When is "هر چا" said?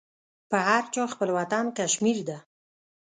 0.67-1.03